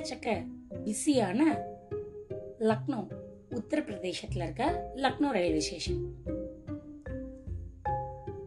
[0.00, 0.46] எக்கச்சக்க
[0.84, 1.40] பிஸியான
[2.60, 2.98] லக்னோ
[3.50, 5.98] உத்தரப்பிரதேசத்தில் இருக்க லக்னோ ரயில்வே ஸ்டேஷன்.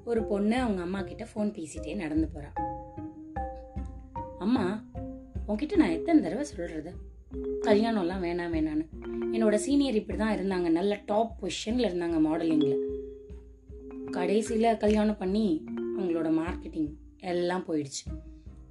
[0.05, 2.49] ஒரு பொண்ணு அவங்க அம்மா கிட்ட ஃபோன் பேசிட்டே நடந்து போறா.
[4.37, 4.83] அம்மா
[5.47, 6.93] உன்கிட்ட நான் எத்தனை தடவை சொல்றது?
[7.61, 8.87] கல்யாணம்லாம் வேணாம் வேணான்னு
[9.31, 10.69] என்னோட சீனியர் இப்படி தான் இருந்தாங்க.
[10.69, 12.81] நல்ல டாப் பொசிஷனில் இருந்தாங்க மாடலிங்கில்
[14.11, 15.65] கடைசியில் கல்யாணம் பண்ணி
[15.97, 18.05] அவங்களோட மார்க்கெட்டிங் எல்லாம் போயிடுச்சு.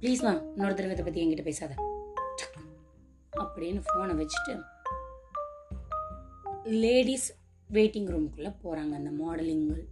[0.01, 1.91] ப்ளீஸ்மா இன்னொரு தடவை இதை பற்றி என்கிட்ட பேசாத.
[3.41, 4.61] அப்படின்னு ஃபோனை வச்சுட்டு
[6.63, 9.83] லேடிஸ் வெயிட்டிங் ரூம்குள்ளே போகிறாங்க அந்த மாடலிங்கள்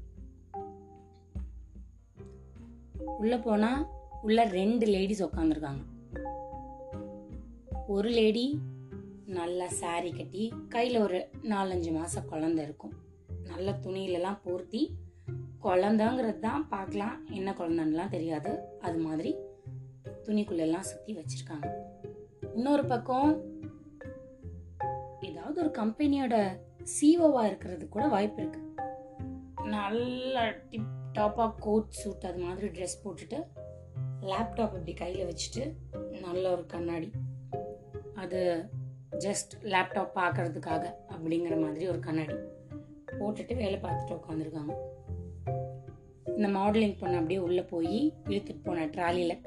[3.18, 3.88] உள்ளே போனால்
[4.22, 5.84] உள்ள ரெண்டு லேடிஸ் உட்காந்துருக்காங்க
[7.88, 8.62] ஒரு லேடி
[9.26, 12.94] நல்லா சாரி கட்டி கையில் ஒரு நாலஞ்சு மாதம் குழந்த இருக்கும்.
[13.44, 14.98] நல்ல துணியிலலாம் போர்த்தி
[15.62, 18.80] குழந்தைங்கிறது தான் பார்க்கலாம் என்ன குழந்தைன்னுலாம் தெரியாது.
[18.82, 19.36] அது மாதிரி
[20.26, 21.81] துணிக்குள்ளெல்லாம் சுற்றி வச்சுருக்காங்க.
[22.56, 23.42] இன்னொரு பக்கம்
[25.22, 26.60] ஏதாவது ஒரு கம்பெனியோட
[27.02, 28.74] சிஓவா இருக்கிறது கூட வாய்ப்பு இருக்கு.
[29.64, 33.44] நல்ல டிப் டாப்பாக கோட் சூட் அது மாதிரி ட்ரெஸ் போட்டுட்டு
[34.22, 35.74] லேப்டாப் இப்படி கையில் வச்சுட்டு
[36.22, 37.12] நல்ல ஒரு கண்ணாடி.
[38.16, 38.70] அது
[39.12, 42.34] ஜஸ்ட் லேப்டாப் பார்க்கறதுக்காக அப்படிங்கிற மாதிரி ஒரு கண்ணாடி.
[43.20, 44.76] போட்டுட்டு வேலை பார்த்துட்டு உட்காந்துருக்காங்க
[46.36, 49.40] இந்த மாடலிங் பொண்ணு அப்படியே உள்ளே போய் இழுத்துட்டு போன ட்ராலியில்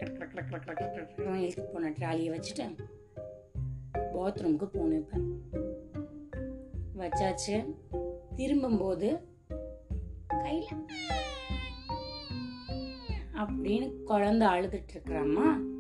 [1.23, 2.77] இழுத்துட்டு போன ட்ராலியை வச்சுட்டு
[4.13, 5.19] பாத்ரூமுக்கு போகணும் இப்போ.
[6.97, 7.75] வச்சாச்சு.
[8.35, 9.21] திரும்பும்போது
[10.29, 10.87] கையில்
[13.35, 15.73] அப்படின்னு குழந்தை அழுதுட்டு இருக்கிறாம்மா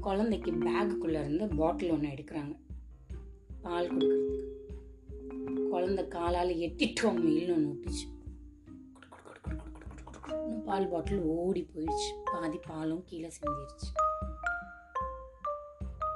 [0.00, 2.56] குழந்தைக்கு பேக்குக்குள்ளே இருந்து பாட்டில் ஒன்று எடுக்கிறாங்க.
[3.62, 5.68] பால் கொடுக்கறதுக்கு.
[5.70, 8.19] குழந்தை காலால் எட்டிட்டு அவங்க ஒன்று விட்டுச்சு
[10.70, 12.20] பால் பாட்டில் ஓடி போயிடுச்சு.
[12.32, 13.88] பாதி பாலும் கீழே சிந்திருச்சு.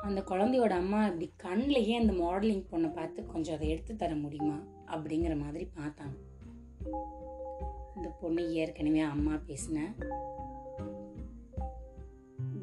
[0.03, 4.59] அந்த குழந்தையோட அம்மா இப்படி கண்ணிலேயே அந்த மாடலிங் பொண்ணை பார்த்து கொஞ்சம் அதை எடுத்து தர முடியுமா?
[4.87, 6.17] அப்படிங்கிற மாதிரி பார்த்தாங்க.
[7.97, 9.81] இந்த பொண்ணு ஏற்கனவே அம்மா பேசின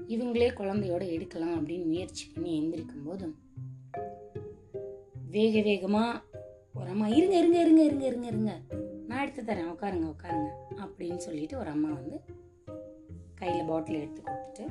[0.07, 3.37] இவங்களே குழந்தையோட எடுக்கலாம் அப்படின்னு முயற்சி பண்ணி எந்திரிக்கும் போதும்
[5.31, 6.19] வேக வேகமாக
[6.73, 8.51] ஒரு அம்மா இருங்க இருங்க இருங்க இருங்க இருங்க இருங்க.
[9.07, 9.71] நான் எடுத்து தரேன்.
[9.73, 10.49] உட்காருங்க உட்காருங்க.
[10.81, 12.21] அப்படின்னு சொல்லிட்டு ஒரு அம்மா வந்து
[13.35, 14.65] கையில் பாட்டில் எடுத்து கொடுத்துட்டு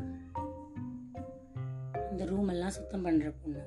[2.11, 3.63] இந்த ரூம் எல்லாம் சுத்தம் பண்ணுற பொண்ணு.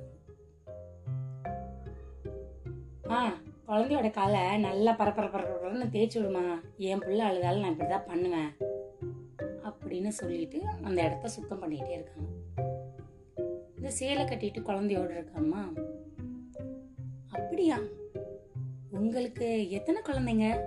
[3.10, 3.34] ஆ
[3.68, 6.62] குழந்தையோட காலை நல்லா பரப்பர பரப்பரன்னு தேய்ச்சி விடுமா?
[6.78, 8.52] என் பிள்ளை அழுதாலும் நான் இப்படி தான் பண்ணுவேன்.
[9.64, 12.30] அப்படின்னு சொல்லிட்டு அந்த இடத்த சுத்தம் பண்ணிகிட்டே இருக்காங்க.
[13.76, 15.62] இந்த சேலை கட்டிட்டு குழந்தையோட இருக்காம்மா
[17.42, 17.80] அப்படியா?
[18.90, 20.60] உங்களுக்கு எத்தனை குழந்தைங்க?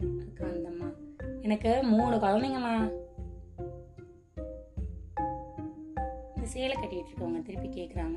[0.00, 0.96] அதுக்கு
[1.42, 2.92] எனக்கு மூணு குழந்தைங்கம்மா.
[6.36, 8.16] இந்த சேலை கட்டிட்டு இருக்கவங்க திருப்பி கேட்குறாங்க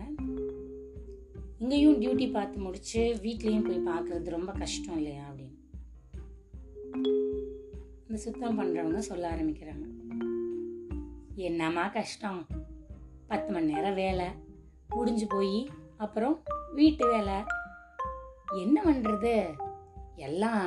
[1.58, 5.60] இங்கேயும் டியூட்டி பார்த்து முடிச்சு வீட்லேயும் போய் பார்க்கறது ரொம்ப கஷ்டம் இல்லையா அப்படின்னு.
[8.00, 9.86] இந்த சுத்தம் பண்ணுறவங்க சொல்ல ஆரம்பிக்கிறாங்க.
[11.36, 12.48] என்னம்மா கஷ்டம்?
[13.28, 14.26] பத்து மணி நேரம் வேலை.
[14.90, 15.70] முடிஞ்சு போய்
[16.04, 16.36] அப்புறம்
[16.74, 17.36] வீட்டு வேலை.
[18.54, 19.34] என்ன பண்ணுறது
[20.16, 20.66] எல்லாம்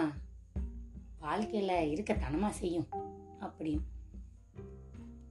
[1.18, 2.88] வாழ்க்கையில் இருக்கத்தனமாக செய்யும்
[3.40, 3.84] அப்படின்னு.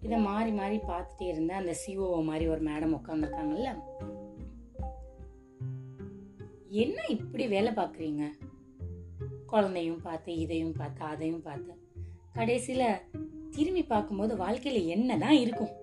[0.02, 3.72] இதை மாறி மாறி பார்த்துட்டே இருந்த அந்த சிஓ மாதிரி ஒரு மேடம் உட்காந்துருக்காங்கல்ல
[6.84, 8.24] என்ன இப்படி வேலை பார்க்குறீங்க?
[9.46, 11.74] குழந்தையும் பார்த்து இதையும் பார்த்து அதையும் பார்த்து.
[12.34, 13.02] கடைசியில்
[13.52, 15.74] திரும்பி பார்க்கும்போது வாழ்க்கையில் என்ன தான் இருக்கும்?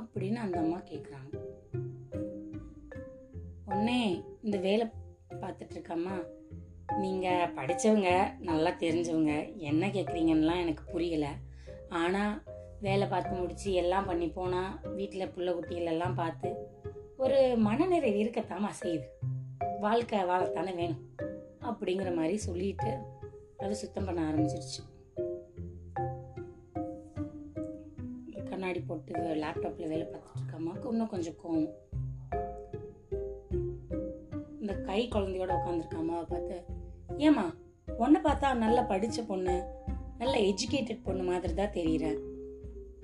[0.00, 1.35] அப்படின்னு அந்த அம்மா கேட்குறாங்க
[3.76, 4.02] உடனே
[4.44, 4.84] இந்த வேலை
[5.40, 6.14] பார்த்துட்ருக்கம்மா
[7.02, 8.10] நீங்கள் படித்தவங்க
[8.48, 9.32] நல்லா தெரிஞ்சவங்க
[9.70, 11.32] என்ன கேட்குறீங்கன்னெலாம் எனக்கு புரியலை.
[12.00, 12.32] ஆனால்
[12.80, 16.50] வேலை பார்த்து முடிச்சு எல்லாம் பண்ணி போனால் வீட்டில் புள்ள குட்டிகள் எல்லாம் பார்த்து
[17.24, 19.08] ஒரு மனநிறைவு இருக்கத்தாமா செய்யுது
[19.86, 21.02] வாழ்க்கை வாழத்தானே வேணும்.
[21.70, 22.92] அப்படிங்கிற மாதிரி சொல்லிட்டு
[23.64, 24.84] அது சுத்தம் பண்ண ஆரம்பிச்சிருச்சு.
[28.50, 29.14] கண்ணாடி போட்டு
[29.44, 31.72] லேப்டாப்பில் வேலை பார்த்துட்டு இருக்க அம்மாவுக்கு இன்னும் கொஞ்சம் கோவம்.
[34.66, 36.56] இந்த கை குழந்தையோட உட்காந்துருக்க அம்மாவை பார்த்து
[37.18, 37.54] ஏமா
[37.98, 39.64] உன்னை பார்த்தா நல்லா படித்த பொண்ணு
[40.18, 42.18] நல்ல எஜுகேட்டட் பொண்ணு மாதிரி தான் தெரியுற.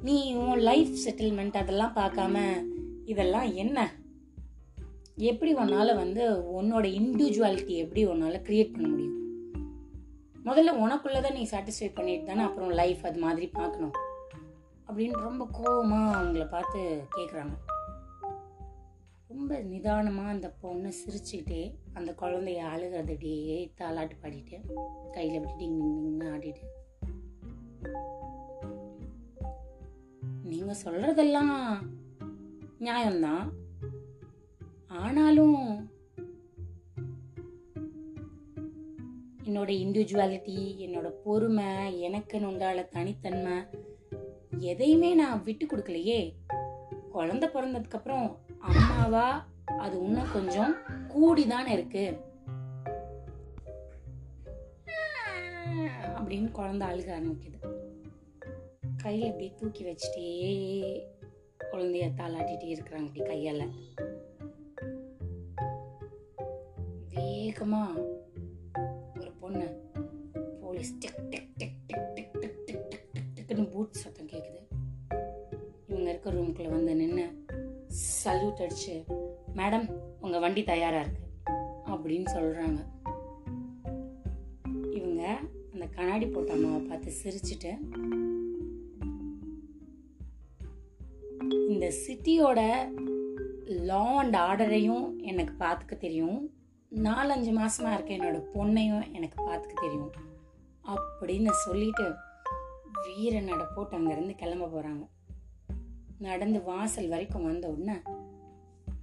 [0.01, 2.39] நீ உன் லைஃப் செட்டில்மெண்ட் அதெல்லாம் பார்க்காம
[3.05, 3.95] இதெல்லாம் என்ன?
[5.17, 6.33] எப்படி உன்னால் வந்து
[6.63, 9.17] உன்னோட இண்டிவிஜுவாலிட்டி எப்படி உன்னால் க்ரியேட் பண்ண முடியும்?
[10.45, 13.93] முதல்ல உனக்குள்ளே தான் நீ சாட்டிஸ்ஃபை பண்ணிட்டு தானே அப்புறம் லைஃப் அது மாதிரி பார்க்கணும்.
[14.89, 17.72] அப்படின்னு ரொம்ப கோவமாக அவங்கள பார்த்து கேட்குறாங்க
[19.43, 24.59] ரொம்ப நிதானமாக அந்த பொண்ணு சிரிச்சுக்கிட்டே அந்த குழந்தைய அழுகிறது அப்படியே தாளாட்டு பாடிட்டு
[25.11, 26.63] கையில் அப்படி டிங் டிங்னு ஆடிட்டு.
[30.43, 31.81] நீங்கள் சொல்கிறதெல்லாம்
[32.81, 33.51] நியாயம்தான்.
[34.87, 35.91] ஆனாலும்
[39.45, 43.57] என்னோட இண்டிவிஜுவாலிட்டி என்னோட பொறுமை எனக்குன்னு உண்டான தனித்தன்மை
[44.59, 46.33] எதையுமே நான் விட்டு கொடுக்கலையே.
[47.15, 49.49] குழந்த பிறந்ததுக்கப்புறம் அம்மாவா?
[49.79, 50.75] அது இன்னும் கொஞ்சம்
[51.09, 52.17] கூடிதானே இருக்கு.
[56.15, 57.81] அப்படின்னு குழந்தை அழுக ஆரம்பிக்குது.
[59.03, 60.27] கையில அப்படியே தூக்கி வச்சுட்டே
[61.73, 63.71] குழந்தைய தாளாட்டிட்டே இருக்கிறாங்க அப்படி கையால.
[67.15, 67.95] வேகமா
[69.21, 69.91] ஒரு பொண்ணு
[70.61, 74.61] police tick tick tick tick tick tick tick tick tick டிக்னு boot சத்தம் கேக்குது.
[75.87, 77.42] இவங்க இருக்க ரூம்குள்ள வந்து நின்று
[78.25, 79.05] சல்யூட் அடிச்சு
[79.57, 81.23] மேடம் உங்க வண்டி தயாரா இருக்கு.
[81.87, 82.85] அப்படின்னு சொல்றாங்க.
[84.91, 85.39] இவங்க
[85.73, 87.79] அந்த கண்ணாடி போட்ட அம்மாவை பார்த்து சிரிச்சிட்டு
[91.69, 92.91] இந்த சிட்டியோட
[93.65, 96.51] லா அண்ட் ஆர்டரையும் எனக்கு பார்த்துக்க தெரியும்.
[96.91, 100.13] நாலஞ்சு மாசமா இருக்க என்னோட பொண்ணையும் எனக்கு பார்த்துக்க தெரியும்.
[100.85, 102.15] அப்படின்னு சொல்லிட்டு
[103.07, 105.07] வீரனோட போட்டு அங்கேருந்து கிளம்ப போகிறாங்க
[106.23, 107.99] நடந்து வாசல் வரைக்கும் வந்த உடனே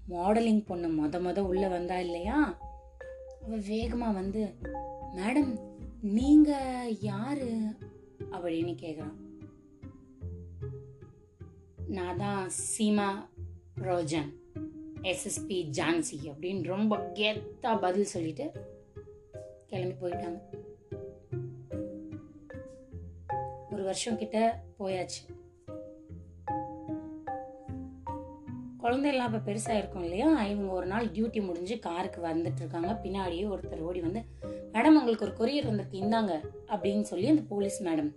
[0.09, 2.57] மாடலிங் பொண்ணு மொத மொத உள்ள வந்தா இல்லையா?
[3.45, 4.55] அவ வேகமா வந்து
[5.15, 5.59] மேடம்
[6.01, 7.75] நீங்க யாரு?
[8.31, 9.13] அப்படின்னு கேக்குறான்.
[11.87, 13.27] நான் தான் சீமா
[13.75, 14.33] ரோஜன்
[15.01, 18.51] எஸ்எஸ்பி ஜான்சி அப்படின்னு ரொம்ப கெத்தா பதில் சொல்லிட்டு
[19.67, 20.41] கிளம்பி போயிட்டாங்க.
[23.71, 25.47] ஒரு வருஷம் கிட்ட போயாச்சு.
[28.79, 30.27] குழந்தையெல்லாம் இப்போ பெருசாக இருக்கும் இல்லையா?
[30.45, 32.91] இவங்க ஒரு நாள் டியூட்டி முடிஞ்சு காருக்கு வந்துட்டு இருக்காங்க.
[33.03, 34.21] பின்னாடியே ஒருத்தர் ஓடி வந்து
[34.73, 36.01] மேடம் உங்களுக்கு ஒரு கொரியர் வந்திருக்கு.
[36.01, 36.33] இந்தாங்க
[36.67, 38.11] அப்படின்னு சொல்லி அந்த போலீஸ் மேடம்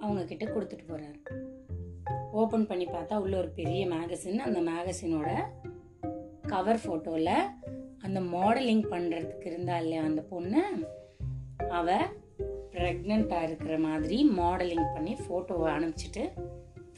[0.00, 1.18] அவங்க கிட்ட கொடுத்துட்டு போறாரு.
[2.32, 5.28] ஓப்பன் பண்ணி பார்த்தா உள்ள ஒரு பெரிய மேகசின் அந்த மேகசினோட
[6.46, 7.34] கவர் ஃபோட்டோவில்
[8.00, 10.62] அந்த மாடலிங் பண்ணுறதுக்கு இருந்தா இல்லையா அந்த பொண்ணு?
[11.68, 11.96] அவ
[12.72, 16.24] ப்ரெக்னெண்ட்டாக இருக்கிற மாதிரி மாடலிங் பண்ணி ஃபோட்டோவை அனுப்பிச்சிட்டு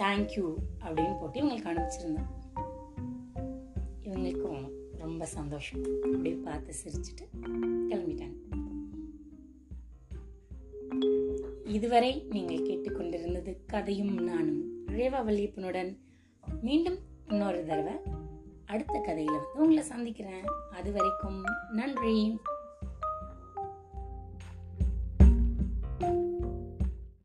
[0.00, 0.47] தேங்க்யூ
[0.81, 2.29] அப்படின்னு போட்டு இவங்களுக்கு அனுப்பிச்சிருந்தேன்
[4.05, 4.62] இவங்களுக்கும்
[4.99, 5.82] ரொம்ப சந்தோஷம்.
[6.02, 7.25] அப்படி பார்த்து சிரிச்சுட்டு
[7.88, 8.38] கிளம்பிட்டாங்க.
[11.64, 15.91] இதுவரை நீங்கள் கேட்டுக்கொண்டிருந்தது கதையும் நானும் ரேவா வல்லியப்பனுடன்
[16.61, 16.99] மீண்டும்
[17.29, 17.93] இன்னொரு தடவை
[18.67, 20.44] அடுத்த கதையில் வந்து உங்களை சந்திக்கிறேன்.
[20.73, 21.43] அது வரைக்கும்
[21.73, 22.38] நன்றி.